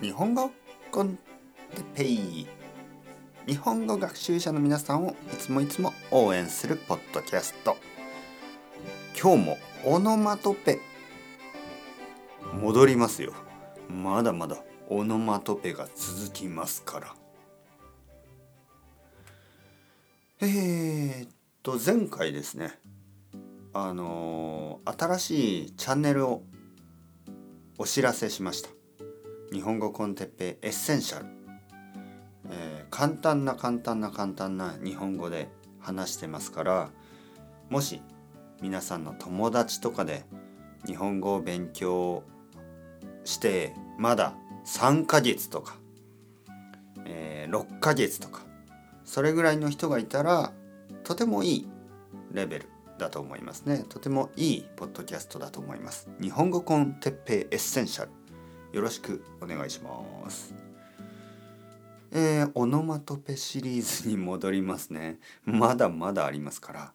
[0.00, 0.50] 日本語
[0.90, 1.18] コン
[1.74, 2.46] テペイ。
[3.46, 7.76] 日本語学習者の皆さんをいつもいつも応援するポッドキャスト。
[9.20, 10.78] 今日もオノマトペ
[12.54, 13.34] 戻りますよ。
[13.90, 14.56] まだまだ
[14.88, 17.14] オノマトペが続きますから。
[20.40, 21.30] えー、っ
[21.62, 22.72] と前回ですね。
[23.74, 26.42] あのー、新しいチャンネルを
[27.76, 28.79] お知らせしました。
[29.52, 31.26] 日本語コンテッペエッセンシャル、
[32.50, 35.48] えー、簡単な簡単な簡単な日本語で
[35.80, 36.90] 話してますから
[37.68, 38.00] もし
[38.62, 40.24] 皆さんの友達とかで
[40.86, 42.22] 日本語を勉強
[43.24, 44.34] してまだ
[44.66, 45.76] 3ヶ月とか、
[47.04, 48.42] えー、6ヶ月とか
[49.04, 50.52] それぐらいの人がいたら
[51.02, 51.68] とてもいい
[52.32, 53.84] レベルだと思いますね。
[53.88, 56.08] とてもいいポッドキャストだと思います。
[56.20, 58.19] 日本語 con Teppei Essential
[58.72, 60.54] よろしくお願いします。
[62.12, 65.18] えー、オノマトペシリーズに戻りますね。
[65.44, 66.92] まだまだありますから。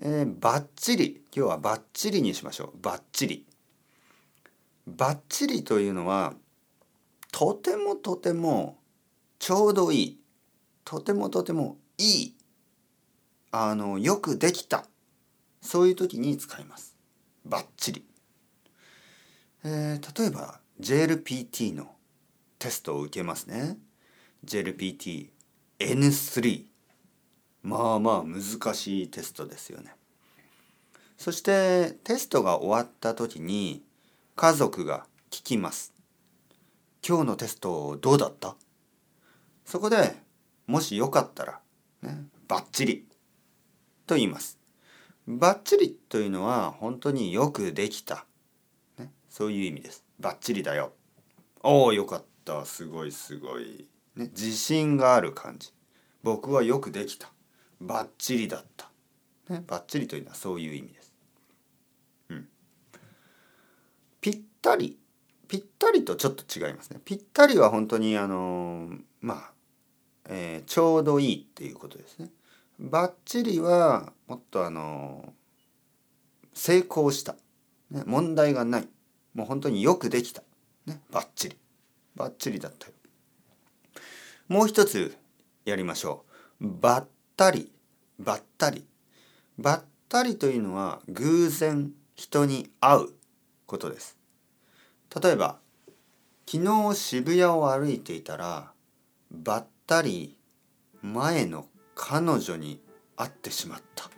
[0.00, 1.22] えー、バッチリ。
[1.34, 2.82] 今日はバッチリにしましょう。
[2.82, 3.46] バッチリ。
[4.86, 6.34] バッチリというのは
[7.30, 8.78] とてもとても
[9.38, 10.20] ちょうどいい。
[10.84, 12.36] とてもとてもいい。
[13.52, 14.86] あのよくできた。
[15.60, 16.96] そういう時に使います。
[17.44, 18.04] バッチリ。
[19.64, 21.94] えー、例えば JLPT の
[22.58, 23.78] テストを受けますね。
[24.44, 25.30] JLPT
[25.78, 26.64] N3。
[27.62, 29.94] まあまあ難しいテストですよね。
[31.16, 33.82] そしてテストが終わった時に
[34.34, 35.92] 家族が聞きます。
[37.06, 38.56] 今日のテストどうだった？
[39.64, 40.16] そこで
[40.66, 41.60] もしよかったら、
[42.02, 43.06] ね、バッチリ
[44.06, 44.58] と言います。
[45.28, 48.26] バッチリというのは本当によくできた、
[48.98, 50.04] ね、そういう意味です。
[50.22, 50.92] バッチリだよ。
[51.64, 55.72] おおよかったすごいすごい、ね、自信がある感じ。
[56.22, 57.28] 僕はよくできた。
[57.80, 58.88] バッチリだった。
[59.48, 61.12] ね、バッチリというのはそういう意味です。
[62.28, 62.48] うん。
[64.20, 64.96] ぴったり。
[65.48, 67.00] ぴったりとちょっと違いますね。
[67.04, 68.90] ぴったりは本当にあの
[69.20, 69.52] まあ、
[70.28, 72.30] えー、ちょうどいいっていうことですね。
[72.78, 75.32] バッチリはもっとあの
[76.54, 77.34] 成功した、
[77.90, 78.88] ね、問題がない
[79.34, 80.42] もう本当によくできた、
[80.86, 81.56] ね、バッチリ。
[82.14, 82.92] バッチリだったよ。
[84.48, 85.16] もう一つ
[85.64, 86.24] やりましょ
[86.60, 86.68] う。
[86.68, 87.72] ばったり。
[88.18, 88.86] ばったり。
[89.58, 93.08] ばったりというのは偶然人に会う
[93.66, 94.18] ことです。
[95.22, 95.58] 例えば
[96.50, 96.62] 昨
[96.92, 98.72] 日渋谷を歩いていたら
[99.30, 100.36] ばったり
[101.00, 102.80] 前の彼女に
[103.16, 104.10] 会ってしまった。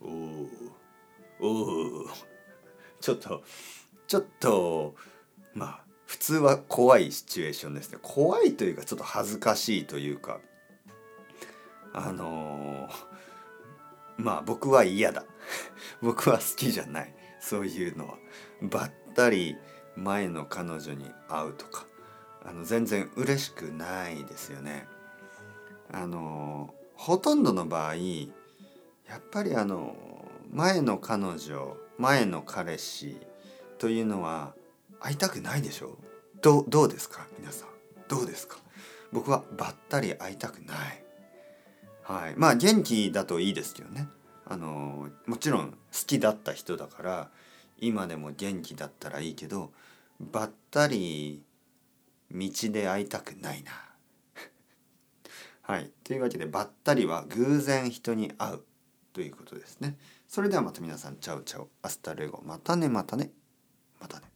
[0.00, 0.08] お
[1.40, 2.35] おお
[3.06, 3.44] ちょっと
[4.08, 4.96] ちょっと
[5.54, 7.98] まあ普通は怖いシチュエーションですね。
[8.02, 10.40] 怖いというかちょっと恥ずかしいというか
[11.92, 12.90] あのー、
[14.18, 15.24] まあ僕は嫌だ。
[16.02, 17.14] 僕は好きじゃない。
[17.38, 18.14] そういうのは。
[18.60, 19.56] ばったり
[19.94, 21.86] 前の彼女に会うとか
[22.44, 24.88] あの全然嬉しくないですよね。
[25.92, 29.94] あのほとんどの場合やっぱりあの
[30.50, 33.16] 前の彼女前の彼氏
[33.78, 34.54] というのは
[35.00, 35.98] 会いたくないでしょ？
[36.42, 37.26] どどうですか？
[37.38, 37.68] 皆さん。
[38.08, 38.58] どうですか？
[39.12, 41.04] 僕はばったり会いたくない。
[42.02, 42.34] はい。
[42.36, 44.08] まあ元気だといいですけどね。
[44.44, 47.30] あのもちろん好きだった人だから
[47.78, 49.72] 今でも元気だったらいいけど
[50.20, 51.42] ばったり
[52.30, 53.72] 道で会いたくないな。
[55.62, 55.90] はい。
[56.04, 58.62] というわけで、ばったりは偶然人に会う。
[59.16, 59.96] ということですね。
[60.28, 63.30] それではまた皆さん、チャウチャウ、アスタレゴ、またねまたね、
[63.98, 64.26] またね。